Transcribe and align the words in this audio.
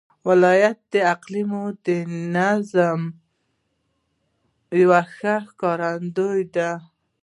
ولایتونه 0.27 0.85
د 0.91 0.93
اقلیمي 1.13 1.97
نظام 2.35 3.01
یو 4.81 4.91
ښه 5.15 5.35
ښکارندوی 5.47 6.41
دی. 6.55 6.69